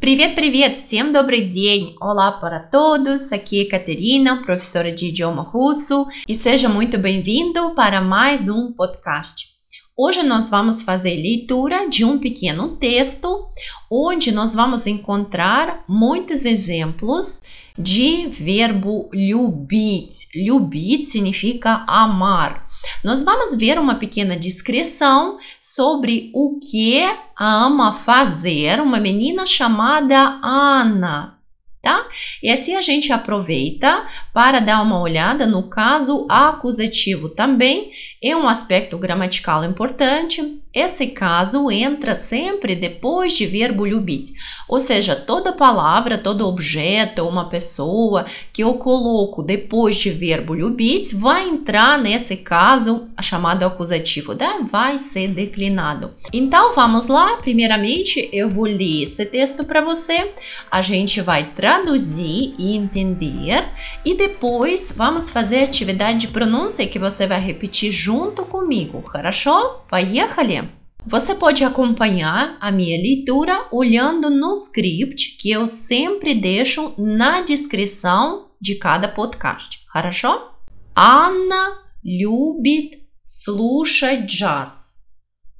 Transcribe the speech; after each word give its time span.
Привет, 0.00 0.34
привет! 0.34 0.78
Всем 0.78 1.12
добрый 1.12 1.46
день! 1.46 1.96
Olá 2.00 2.30
para 2.32 2.60
todos! 2.60 3.32
Aqui 3.32 3.62
é 3.62 3.68
Caterina, 3.68 4.42
professora 4.42 4.92
de 4.92 5.06
idioma 5.06 5.42
russo, 5.42 6.06
e 6.28 6.34
seja 6.34 6.68
muito 6.68 6.96
bem-vindo 6.96 7.74
para 7.74 8.00
mais 8.00 8.48
um 8.48 8.72
podcast. 8.72 9.56
Hoje 9.98 10.22
nós 10.22 10.50
vamos 10.50 10.82
fazer 10.82 11.16
leitura 11.16 11.88
de 11.88 12.04
um 12.04 12.18
pequeno 12.18 12.76
texto, 12.76 13.48
onde 13.90 14.30
nós 14.30 14.52
vamos 14.52 14.86
encontrar 14.86 15.82
muitos 15.88 16.44
exemplos 16.44 17.40
de 17.78 18.26
verbo 18.26 19.08
любить. 19.10 20.28
Любить 20.34 21.06
significa 21.06 21.82
amar. 21.88 22.66
Nós 23.03 23.23
vamos 23.23 23.55
ver 23.55 23.79
uma 23.79 23.95
pequena 23.95 24.37
descrição 24.37 25.37
sobre 25.59 26.31
o 26.33 26.59
que 26.59 27.03
ama 27.37 27.93
fazer. 27.93 28.79
Uma 28.79 28.99
menina 28.99 29.45
chamada 29.45 30.39
Ana 30.43 31.40
tá? 31.86 32.04
E 32.42 32.50
assim 32.50 32.74
a 32.74 32.82
gente 32.82 33.12
aproveita 33.12 34.04
para 34.34 34.58
dar 34.58 34.82
uma 34.82 35.00
olhada 35.00 35.46
no 35.46 35.62
caso 35.62 36.26
acusativo 36.28 37.28
também, 37.28 37.92
é 38.20 38.34
um 38.34 38.48
aspecto 38.48 38.98
gramatical 38.98 39.64
importante. 39.64 40.60
Esse 40.74 41.06
caso 41.06 41.70
entra 41.70 42.14
sempre 42.14 42.74
depois 42.74 43.32
de 43.32 43.46
verbo 43.46 43.86
любить, 43.86 44.34
ou 44.68 44.78
seja, 44.78 45.16
toda 45.16 45.52
palavra, 45.52 46.18
todo 46.18 46.46
objeto, 46.46 47.22
uma 47.22 47.48
pessoa 47.48 48.26
que 48.52 48.62
eu 48.62 48.74
coloco 48.74 49.42
depois 49.42 49.96
de 49.96 50.10
verbo 50.10 50.52
любить 50.54 51.14
vai 51.14 51.48
entrar 51.48 51.98
nesse 51.98 52.36
caso 52.36 53.08
chamado 53.22 53.64
acusativo, 53.64 54.34
né? 54.34 54.66
vai 54.70 54.98
ser 54.98 55.28
declinado. 55.28 56.12
Então 56.30 56.74
vamos 56.74 57.06
lá, 57.06 57.36
primeiramente 57.36 58.28
eu 58.30 58.50
vou 58.50 58.66
ler 58.66 59.04
esse 59.04 59.24
texto 59.24 59.64
para 59.64 59.80
você, 59.80 60.32
a 60.70 60.82
gente 60.82 61.22
vai 61.22 61.54
traduzir 61.70 62.54
e 62.58 62.76
entender 62.76 63.64
e 64.04 64.14
depois 64.14 64.92
vamos 64.94 65.30
fazer 65.30 65.60
a 65.60 65.64
atividade 65.64 66.20
de 66.20 66.28
pronúncia 66.28 66.86
que 66.86 66.98
você 66.98 67.26
vai 67.26 67.40
repetir 67.40 67.92
junto 67.92 68.44
comigo, 68.44 69.02
хорошо? 69.02 69.84
Поехали! 69.90 70.76
Você 71.08 71.36
pode 71.36 71.62
acompanhar 71.62 72.58
a 72.60 72.72
minha 72.72 73.00
leitura 73.00 73.68
olhando 73.70 74.28
no 74.28 74.54
script 74.54 75.36
que 75.38 75.50
eu 75.50 75.68
sempre 75.68 76.34
deixo 76.34 76.92
na 76.98 77.42
descrição 77.42 78.50
de 78.60 78.74
cada 78.74 79.06
podcast. 79.06 79.78
Хорошо? 79.92 80.50
Анна 80.96 81.78
любит 82.02 83.06
слушать 83.24 84.26
джаз, 84.26 84.96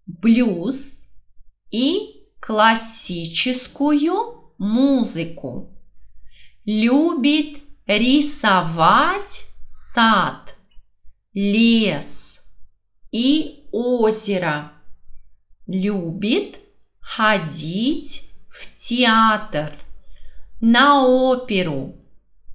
блюз 0.07 1.07
и 1.73 2.27
классическую 2.41 4.53
музыку. 4.59 5.70
Любит 6.66 7.62
рисовать 7.88 9.48
сад, 9.66 10.56
лес 11.34 12.42
и 13.12 13.68
озеро 13.72 14.72
любит 15.72 16.60
ходить 17.00 18.30
в 18.50 18.88
театр, 18.88 19.74
на 20.60 21.06
оперу, 21.06 21.96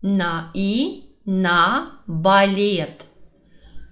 на 0.02 0.50
и 0.54 1.16
на 1.24 2.00
балет. 2.06 3.06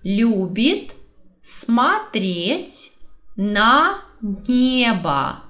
Любит 0.02 0.94
смотреть 1.42 2.92
на 3.36 4.00
небо 4.20 5.40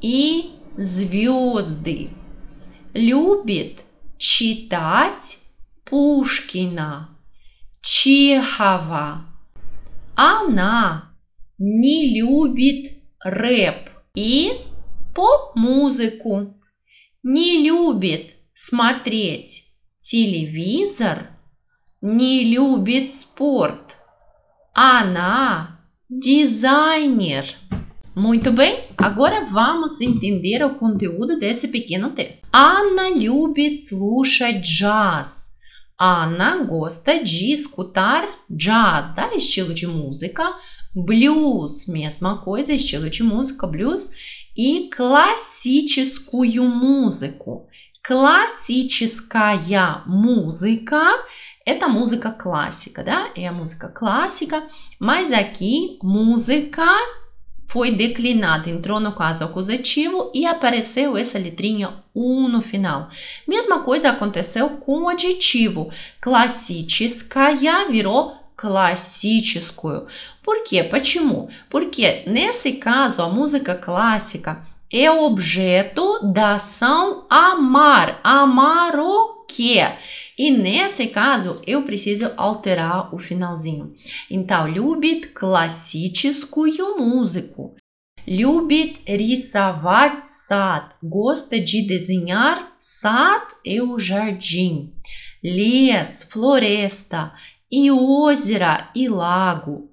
и 0.00 0.52
звезды. 0.76 2.10
Любит 2.92 3.80
читать 4.18 5.38
Пушкина, 5.84 7.16
Чехова. 7.80 9.26
Она 10.16 11.12
не 11.56 12.20
любит 12.20 13.02
рэп 13.24 13.90
и 14.14 14.52
поп-музыку. 15.14 16.54
Не 17.22 17.64
любит 17.64 18.34
смотреть 18.54 19.64
телевизор, 20.00 21.30
не 22.00 22.44
любит 22.44 23.14
спорт. 23.14 23.96
Она 24.74 25.80
designer. 26.10 27.44
Muito 28.17 28.51
bem, 28.51 28.83
agora 28.97 29.45
vamos 29.45 29.99
entender 29.99 30.63
o 30.63 30.75
conteúdo 30.75 31.39
desse 31.39 31.67
pequeno 31.67 32.11
texto. 32.11 32.45
Ana 32.53 33.09
любит 33.09 33.79
слушать 33.87 34.61
jazz. 34.61 35.53
Ana 35.99 36.63
gosta 36.63 37.23
de 37.23 37.51
escutar 37.51 38.27
jazz, 38.49 39.13
tá? 39.13 39.33
Estilo 39.35 39.73
de 39.73 39.87
música 39.87 40.43
Blues, 40.95 41.87
mesma 41.87 42.37
coisa, 42.37 42.71
estilo 42.71 43.09
de 43.09 43.23
música, 43.23 43.65
blues. 43.65 44.11
И 44.55 44.91
классическую 44.95 46.63
музыку. 46.63 47.67
Классическая 48.05 50.03
музыка – 50.05 51.65
это 51.65 51.87
música 51.87 52.31
clássica, 52.31 53.03
да? 53.03 53.31
É 53.35 53.47
a 53.47 53.51
música 53.51 53.89
clássica, 53.89 54.67
mas 54.99 55.31
aqui 55.31 55.97
música 56.03 56.85
foi 57.73 57.89
declinada, 57.89 58.69
entrou 58.69 58.99
no 58.99 59.13
caso 59.13 59.43
acusativo 59.43 60.29
e 60.31 60.45
apareceu 60.45 61.17
essa 61.17 61.39
letrinha 61.39 62.03
U 62.13 62.47
no 62.47 62.61
final. 62.61 63.09
Mesma 63.47 63.79
coisa 63.79 64.09
aconteceu 64.09 64.69
com 64.77 65.01
o 65.01 65.09
adjetivo. 65.09 65.89
Классическая 66.21 67.87
virou 67.89 68.37
классическую. 68.55 70.05
Por 70.43 70.63
quê? 70.63 70.83
Почему? 70.83 71.49
Porque 71.67 72.23
nesse 72.27 72.73
caso 72.73 73.23
a 73.23 73.27
música 73.27 73.73
clássica 73.73 74.61
é 74.91 75.09
objeto 75.09 76.31
da 76.31 76.55
ação 76.55 77.25
amar. 77.29 78.19
Amar 78.23 78.99
o 78.99 79.45
quê? 79.47 79.79
E 80.37 80.51
nesse 80.51 81.07
caso 81.07 81.61
eu 81.65 81.83
preciso 81.83 82.31
alterar 82.37 83.13
o 83.13 83.17
finalzinho. 83.17 83.93
Então, 84.29 84.67
любит 84.67 85.33
классическую 85.33 86.97
музыку. 86.97 87.75
Любит 88.25 88.99
рисовать 89.05 90.25
сад. 90.25 90.95
Gosta 91.03 91.59
de 91.59 91.85
desenhar. 91.85 92.73
Сад 92.77 93.47
é 93.65 93.81
o 93.81 93.99
jardim. 93.99 94.93
Лес, 95.43 96.23
floresta 96.31 97.33
и 97.69 97.91
озеро, 97.91 98.89
и 98.95 99.09
лагу. 99.09 99.91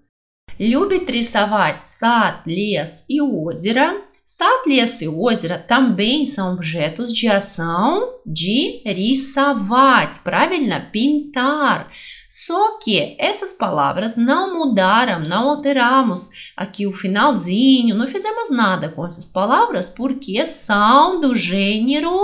Любит 0.59 1.11
рисовать 1.11 1.83
сад, 1.83 2.43
лес 2.47 3.05
и 3.09 3.21
озеро. 3.21 3.95
Сад, 4.25 4.69
лес 4.69 5.01
e 5.03 5.09
озеро 5.09 5.59
também 5.59 6.25
são 6.25 6.53
objetos 6.53 7.13
de 7.13 7.27
ação 7.27 8.21
de 8.25 8.81
рисовать, 8.87 10.21
правильно? 10.21 10.89
Pintar. 10.93 11.91
Só 12.29 12.79
que 12.79 13.17
essas 13.19 13.53
palavras 13.53 14.17
não 14.17 14.55
mudaram, 14.57 15.19
não 15.19 15.51
alteramos 15.51 16.31
aqui 16.57 16.87
o 16.87 16.93
finalzinho, 16.93 17.97
não 17.97 18.07
fizemos 18.07 18.51
nada 18.51 18.89
com 18.89 19.05
essas 19.05 19.27
palavras 19.27 19.89
porque 19.89 20.47
são 20.47 21.21
do 21.21 21.35
gênero 21.35 22.17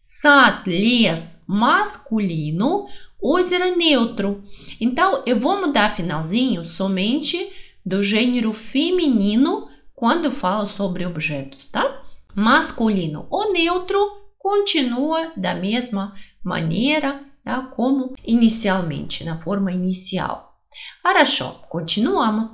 sat, 0.00 0.68
les, 0.68 1.44
masculino 1.46 2.86
Ozero 3.20 3.64
é 3.64 3.74
neutro. 3.74 4.44
Então, 4.80 5.22
eu 5.26 5.38
vou 5.38 5.60
mudar 5.60 5.94
finalzinho 5.94 6.66
somente 6.66 7.50
do 7.84 8.02
gênero 8.02 8.52
feminino 8.52 9.68
quando 10.01 10.31
falo 10.31 10.65
sobre 10.65 11.05
objetos, 11.05 11.67
tá? 11.67 12.01
Masculino 12.33 13.27
ou 13.29 13.53
neutro 13.53 13.99
continua 14.39 15.31
da 15.37 15.53
mesma 15.53 16.15
maneira, 16.43 17.23
tá? 17.43 17.61
Como 17.61 18.15
inicialmente, 18.25 19.23
na 19.23 19.37
forma 19.37 19.71
inicial. 19.71 20.57
Хорошо, 21.03 21.61
continuamos. 21.69 22.47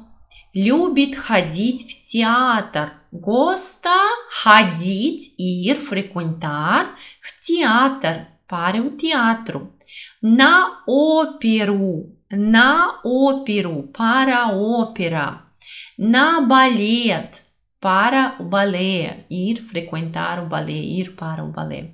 Любит 0.54 1.16
ходить 1.16 1.84
в 1.90 2.12
театр. 2.12 2.92
Gosta 3.14 3.96
ходить, 4.44 5.34
ir, 5.40 5.80
frequentar, 5.80 6.98
в 7.22 7.46
театр, 7.46 8.28
para 8.46 8.82
o 8.82 8.92
teatro 8.92 9.72
na 10.22 10.84
óperu, 10.86 12.14
na 12.30 13.00
óperu, 13.06 13.84
para 13.94 14.50
ópera, 14.50 15.47
na 15.99 16.41
ballet, 16.41 17.43
para 17.81 18.37
o 18.39 18.45
balé, 18.45 19.27
ir 19.29 19.63
frequentar 19.69 20.39
o 20.39 20.47
balé, 20.47 20.73
ir 20.73 21.17
para 21.17 21.45
o 21.45 21.51
balé. 21.51 21.91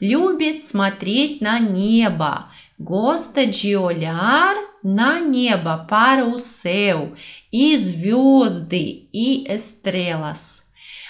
Любит 0.00 0.62
смотреть 0.62 1.40
на 1.40 1.58
небо, 1.58 2.48
gosta 2.78 3.44
de 3.44 3.76
olhar 3.76 4.54
na 4.82 5.20
neba, 5.20 5.78
para 5.78 6.24
o 6.24 6.38
céu, 6.38 7.12
e 7.52 7.76
звезды 7.76 9.08
e 9.12 9.44
estrelas. 9.48 10.62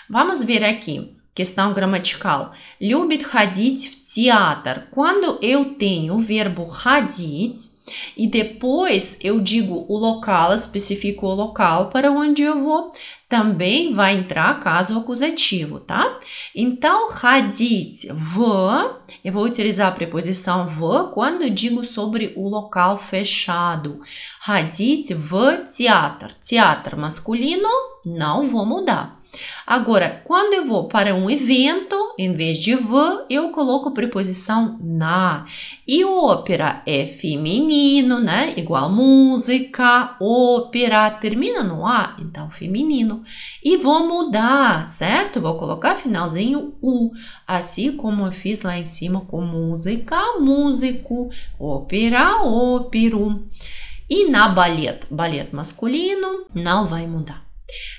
Vamos 0.09 0.43
ver 0.43 0.65
aqui. 0.65 1.16
questão 1.37 1.73
gramatical. 1.73 2.53
Любит 2.81 3.25
ходить 3.25 3.89
в 3.89 4.15
театр. 4.15 4.87
Quando 4.91 5.39
eu 5.41 5.75
tenho 5.77 6.15
o 6.15 6.21
verbo 6.21 6.67
ходить 6.67 7.73
e 8.17 8.27
depois 8.27 9.19
eu 9.23 9.41
digo 9.41 9.87
o 9.89 9.97
local, 9.97 10.55
especifico 10.55 11.27
o 11.27 11.35
local 11.35 11.89
para 11.89 12.11
onde 12.13 12.43
eu 12.43 12.61
vou, 12.61 12.93
também 13.29 13.95
vai 13.95 14.15
entrar 14.15 14.61
caso 14.61 14.97
acusativo, 14.99 15.81
tá? 15.81 16.21
Então, 16.55 17.11
ходить 17.11 18.07
в, 18.13 19.01
eu 19.25 19.33
vou 19.33 19.45
utilizar 19.45 19.89
a 19.89 19.93
preposição 19.93 20.69
в 20.69 21.13
quando 21.13 21.43
eu 21.43 21.51
digo 21.51 21.85
sobre 21.85 22.35
o 22.37 22.49
local 22.49 22.99
fechado. 22.99 24.01
Ходить 24.45 25.15
в 25.15 25.67
театр. 25.67 26.33
Teatro 26.43 26.99
masculino, 26.99 27.69
não 28.05 28.47
vou 28.47 28.67
mudar. 28.67 29.16
Agora, 29.66 30.22
quando 30.24 30.54
eu 30.54 30.66
vou 30.66 30.88
para 30.88 31.14
um 31.14 31.30
evento, 31.30 31.96
em 32.18 32.34
vez 32.34 32.58
de 32.58 32.76
v, 32.76 33.26
eu 33.30 33.50
coloco 33.50 33.92
preposição 33.92 34.78
na. 34.82 35.46
E 35.88 36.04
ópera 36.04 36.82
é 36.86 37.06
feminino, 37.06 38.20
né? 38.20 38.54
Igual 38.58 38.90
música, 38.90 40.16
ópera, 40.20 41.10
termina 41.12 41.64
no 41.64 41.86
A, 41.86 42.16
então 42.20 42.50
feminino. 42.50 43.24
E 43.64 43.78
vou 43.78 44.08
mudar, 44.08 44.88
certo? 44.88 45.42
Vou 45.42 45.56
colocar 45.58 45.96
finalzinho 45.96 46.76
U, 46.82 47.12
assim 47.48 47.92
como 47.96 48.26
eu 48.26 48.32
fiz 48.32 48.62
lá 48.62 48.78
em 48.78 48.86
cima 48.86 49.22
com 49.22 49.42
música, 49.42 50.40
músico, 50.40 51.30
ópera, 51.60 52.42
ópero. 52.44 53.48
E 54.10 54.30
na 54.30 54.48
ballet, 54.48 55.06
ballet 55.12 55.54
masculino, 55.54 56.46
não 56.54 56.88
vai 56.88 57.06
mudar. 57.06 57.47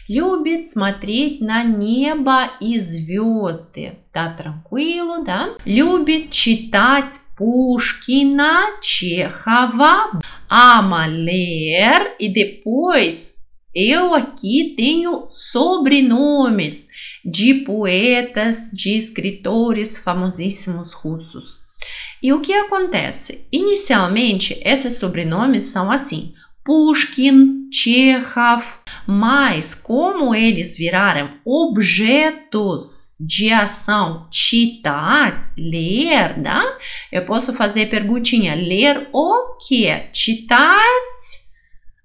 Любит 0.07 0.67
смотреть 0.67 1.41
на 1.41 1.63
небо 1.63 2.51
и 2.59 2.79
звезды. 2.79 3.97
Tá 4.11 4.35
tranquilo, 4.37 5.23
да? 5.25 5.55
Любит 5.65 6.29
читать 6.29 7.19
Пушкина, 7.35 8.79
Чехова, 8.81 10.19
ama 10.49 11.07
ler 11.07 12.15
e 12.19 12.29
depois 12.29 13.35
eu 13.73 14.13
aqui 14.13 14.75
tenho 14.77 15.25
sobrenomes 15.27 16.87
de 17.25 17.65
poetas, 17.65 18.69
de 18.71 18.95
escritores 18.95 19.97
famosíssimos 19.97 20.93
russos. 20.93 21.61
E 22.21 22.31
o 22.31 22.39
que 22.39 22.53
acontece? 22.53 23.47
Inicialmente, 23.51 24.61
esses 24.63 24.97
sobrenomes 24.97 25.63
são 25.63 25.89
assim: 25.89 26.33
Pushkin, 26.67 27.69
Chekhov, 27.69 28.63
mas 29.05 29.73
como 29.73 30.33
eles 30.33 30.77
viraram 30.77 31.31
objetos 31.45 33.15
de 33.19 33.51
ação, 33.51 34.27
chitat, 34.31 35.43
ler, 35.57 36.37
né? 36.37 36.63
Eu 37.11 37.25
posso 37.25 37.51
fazer 37.51 37.89
perguntinha, 37.89 38.55
ler 38.55 39.09
o 39.11 39.57
que? 39.57 39.87
Chitat, 40.13 41.43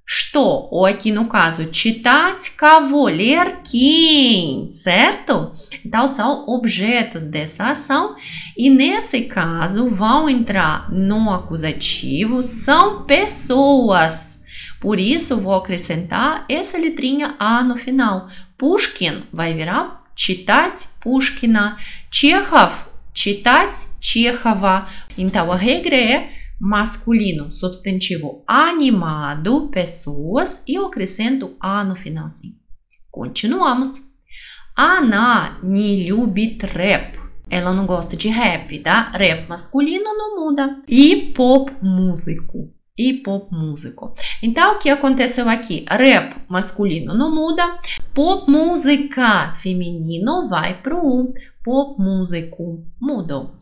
что? 0.05 0.69
Ou 0.73 0.87
aqui 0.87 1.13
no 1.13 1.27
caso, 1.27 1.67
читать 1.67 2.51
кого? 2.57 3.05
Ler 3.05 3.61
quem, 3.63 4.67
certo? 4.67 5.53
Então 5.85 6.09
são 6.09 6.49
objetos 6.49 7.27
dessa 7.27 7.67
ação 7.67 8.17
e 8.57 8.71
nesse 8.71 9.21
caso 9.23 9.89
vão 9.91 10.29
entrar 10.29 10.91
no 10.91 11.31
acusativo, 11.31 12.43
são 12.43 13.05
pessoas 13.05 14.39
por 14.83 14.99
isso, 14.99 15.41
vou 15.41 15.55
acrescentar 15.55 16.45
essa 16.49 16.79
letrinha 16.79 17.35
A 17.39 17.63
no 17.63 17.77
final. 17.77 18.29
Pushkin 18.57 19.23
vai 19.33 19.55
virar 19.55 20.05
читать 20.15 20.89
Pushkina. 21.01 21.77
Chekhov, 22.11 22.73
читать 23.13 23.87
Чехова. 24.01 24.89
Então, 25.17 25.53
a 25.53 25.57
regra 25.57 25.97
é 25.97 26.31
masculino, 26.61 27.53
substantivo 27.53 28.43
animado, 28.47 29.69
pessoas, 29.69 30.65
e 30.67 30.75
eu 30.75 30.87
acrescento 30.87 31.57
A 31.61 31.85
no 31.85 31.95
finalzinho. 31.95 32.57
Continuamos. 33.11 34.03
Она 34.77 35.59
не 35.63 36.09
любит 36.09 36.63
рэп. 36.63 37.19
Ela 37.51 37.73
não 37.73 37.87
gosta 37.87 38.17
de 38.17 38.29
rap, 38.29 38.79
tá? 38.81 39.11
Rap 39.13 39.49
masculino 39.49 40.05
não 40.05 40.37
muda. 40.37 40.83
E 40.87 41.33
pop 41.35 41.73
músico 41.83 42.73
E 42.98 43.14
pop 43.14 43.48
músico. 43.52 44.14
Então, 44.42 44.76
o 44.76 44.80
que 44.80 44.90
aconteceu 44.90 45.50
aqui? 45.50 45.86
Rap 45.90 46.36
masculino 46.48 47.14
não 47.16 47.34
muda, 47.34 47.80
pop 48.14 48.50
música 48.50 49.56
feminino 49.56 50.48
vai 50.48 50.80
para 50.82 50.96
o 50.96 51.34
pop 51.64 52.00
músico 52.00 52.86
mudou. 53.02 53.56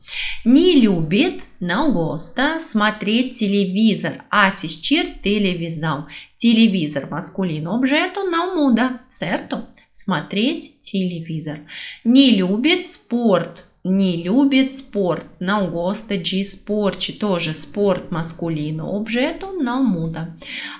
Не 0.46 0.80
любит, 0.80 1.44
não 1.62 1.94
gosta, 1.94 2.60
смотреть 2.60 3.38
телевизор, 3.38 4.26
assistir 4.30 5.20
televisão. 5.22 6.08
Телевизор 6.36 7.10
masculino 7.10 7.72
objeto 7.72 8.30
não 8.30 8.56
muda, 8.56 9.02
certo? 9.10 9.66
Смотреть 9.92 10.80
телевизор. 10.80 11.62
Не 12.04 12.32
любит 12.32 12.86
спорт, 12.86 13.71
не 13.85 14.25
любит 14.25 14.73
спорт, 14.73 15.27
não 15.39 15.71
gosta 15.71 16.19
de 16.19 16.41
esporte, 16.41 17.13
тоже 17.13 17.55
спорт 17.55 18.11
masculino, 18.11 18.93
objeto 18.95 19.53
não 19.53 19.85
muda. 19.85 20.35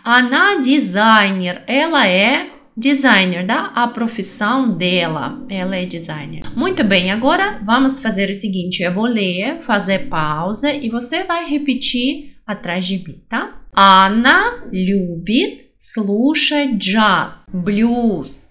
Она 0.05 0.61
дизайнер, 0.61 1.63
ela 1.69 2.09
é 2.09 2.51
designer, 2.77 3.47
tá? 3.47 3.73
A 3.75 3.87
profissão 3.89 4.77
dela, 4.77 5.41
ela 5.49 5.77
é 5.77 5.87
designer. 5.87 6.53
Muito 6.57 6.83
bem, 6.85 7.11
agora 7.11 7.61
vamos 7.65 8.01
fazer 8.01 8.29
o 8.29 8.35
seguinte, 8.35 8.83
eu 8.83 8.93
vou 8.93 9.07
ler, 9.07 9.63
fazer 9.65 10.09
pausa 10.09 10.73
e 10.73 10.91
você 10.91 11.25
vai 11.25 11.49
repetir 11.49 12.37
atrás 12.47 12.85
de 12.85 12.99
mim, 12.99 13.21
tá? 13.29 13.61
Она 13.73 14.65
любит 14.73 15.67
слушать 15.79 16.79
джаз, 16.79 17.47
блюз, 17.53 18.50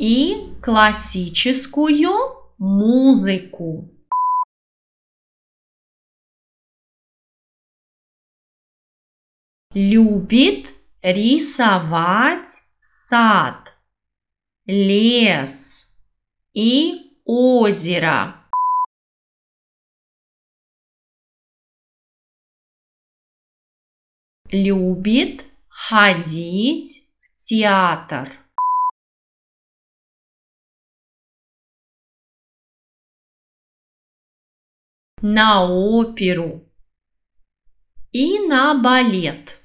И 0.00 0.56
классическую 0.62 2.08
музыку. 2.56 3.94
Любит 9.74 10.72
рисовать 11.02 12.62
сад, 12.80 13.76
лес 14.64 15.94
и 16.54 17.18
озеро. 17.26 18.36
Любит 24.50 25.44
ходить 25.68 27.06
в 27.36 27.44
театр. 27.44 28.39
На 35.22 35.66
оперу 35.68 36.66
и 38.12 38.38
на 38.40 38.74
балет. 38.74 39.58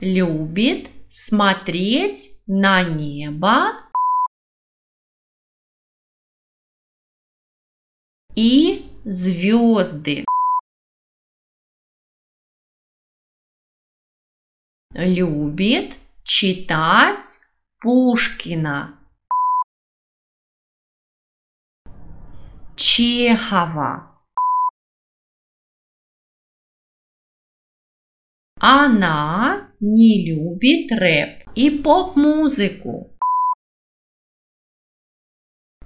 Любит 0.00 0.90
смотреть 1.10 2.30
на 2.46 2.82
небо 2.82 3.90
и 8.34 8.90
звезды. 9.04 10.24
Любит 14.94 15.96
читать 16.24 17.40
Пушкина. 17.80 18.99
Чехова. 22.80 24.18
Она 28.58 29.70
не 29.80 30.24
любит 30.26 30.90
рэп 30.90 31.50
и 31.54 31.82
поп-музыку. 31.82 33.14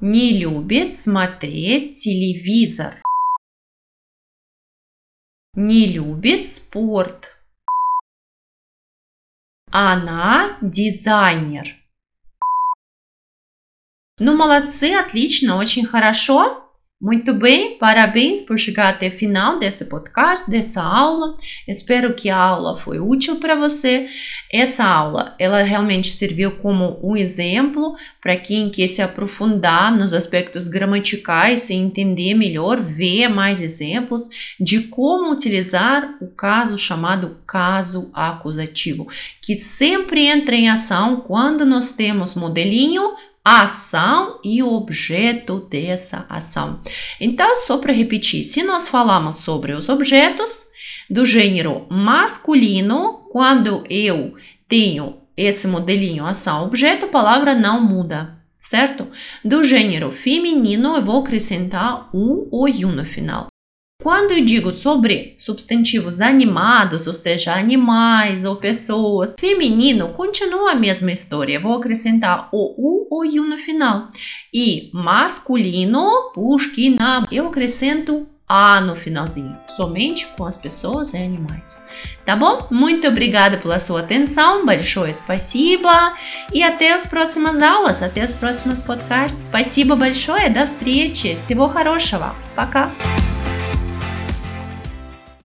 Не 0.00 0.38
любит 0.38 0.96
смотреть 0.96 1.98
телевизор. 1.98 3.02
Не 5.54 5.86
любит 5.92 6.46
спорт. 6.46 7.36
Она 9.72 10.58
дизайнер. 10.62 11.74
Ну, 14.20 14.36
молодцы, 14.36 14.92
отлично, 14.92 15.56
очень 15.56 15.84
хорошо. 15.84 16.63
Muito 17.04 17.34
bem, 17.34 17.76
parabéns 17.76 18.40
por 18.40 18.58
chegar 18.58 18.88
até 18.88 19.08
o 19.08 19.12
final 19.12 19.58
desse 19.58 19.84
podcast, 19.84 20.50
dessa 20.50 20.82
aula. 20.82 21.36
Espero 21.68 22.14
que 22.14 22.30
a 22.30 22.36
aula 22.38 22.80
foi 22.80 22.98
útil 22.98 23.36
para 23.36 23.54
você. 23.54 24.08
Essa 24.50 24.86
aula, 24.86 25.36
ela 25.38 25.62
realmente 25.62 26.12
serviu 26.12 26.52
como 26.52 26.98
um 27.02 27.14
exemplo 27.14 27.94
para 28.22 28.38
quem 28.38 28.70
quer 28.70 28.86
se 28.86 29.02
aprofundar 29.02 29.94
nos 29.94 30.14
aspectos 30.14 30.66
gramaticais 30.66 31.68
e 31.68 31.74
entender 31.74 32.32
melhor, 32.32 32.80
ver 32.80 33.28
mais 33.28 33.60
exemplos 33.60 34.30
de 34.58 34.84
como 34.84 35.30
utilizar 35.30 36.16
o 36.22 36.28
caso 36.28 36.78
chamado 36.78 37.36
caso 37.46 38.10
acusativo, 38.14 39.06
que 39.42 39.56
sempre 39.56 40.24
entra 40.24 40.56
em 40.56 40.70
ação 40.70 41.20
quando 41.20 41.66
nós 41.66 41.92
temos 41.92 42.34
modelinho 42.34 43.12
ação 43.44 44.40
e 44.42 44.62
o 44.62 44.72
objeto 44.72 45.60
dessa 45.68 46.24
ação. 46.30 46.80
Então, 47.20 47.56
só 47.56 47.76
para 47.76 47.92
repetir, 47.92 48.42
se 48.42 48.62
nós 48.62 48.88
falamos 48.88 49.36
sobre 49.36 49.72
os 49.72 49.88
objetos 49.90 50.66
do 51.10 51.26
gênero 51.26 51.86
masculino, 51.90 53.28
quando 53.30 53.84
eu 53.90 54.34
tenho 54.66 55.18
esse 55.36 55.66
modelinho 55.66 56.24
ação-objeto, 56.24 57.04
a 57.04 57.08
palavra 57.08 57.54
não 57.54 57.82
muda, 57.82 58.38
certo? 58.60 59.06
Do 59.44 59.62
gênero 59.62 60.10
feminino, 60.10 60.96
eu 60.96 61.02
vou 61.02 61.20
acrescentar 61.20 62.08
o 62.14 62.48
ou 62.50 62.68
no 62.68 63.04
final. 63.04 63.48
Quando 64.03 64.31
eu 64.31 64.45
digo 64.45 64.73
sobre 64.73 65.35
substantivos 65.37 66.21
animados, 66.21 67.05
ou 67.05 67.13
seja, 67.13 67.53
animais 67.53 68.45
ou 68.45 68.55
pessoas, 68.55 69.35
feminino, 69.37 70.13
continua 70.13 70.71
a 70.71 70.75
mesma 70.75 71.11
história. 71.11 71.59
vou 71.59 71.73
acrescentar 71.73 72.47
o 72.53 72.75
u 72.77 73.07
ou 73.11 73.25
u 73.25 73.43
no 73.43 73.59
final. 73.59 74.07
E 74.53 74.89
masculino, 74.93 76.31
pushkina, 76.33 77.23
eu 77.29 77.47
acrescento 77.47 78.25
a 78.47 78.79
no 78.79 78.95
finalzinho, 78.95 79.55
somente 79.67 80.25
com 80.37 80.45
as 80.45 80.55
pessoas 80.55 81.13
e 81.13 81.17
animais. 81.17 81.77
Tá 82.25 82.37
bom? 82.37 82.67
Muito 82.71 83.05
obrigada 83.05 83.57
pela 83.57 83.81
sua 83.81 83.99
atenção, 83.99 84.65
большое 84.65 85.13
спасибо, 85.13 85.91
e 86.53 86.63
até 86.63 86.93
as 86.93 87.05
próximas 87.05 87.61
aulas, 87.61 88.01
até 88.01 88.23
os 88.23 88.31
próximos 88.31 88.79
podcasts. 88.79 89.41
Спасибо 89.41 89.95
большое, 89.97 90.49
до 90.49 90.65
встречи, 90.65 91.35
всего 91.35 91.67
хорошего, 91.67 92.33
пока! 92.55 92.89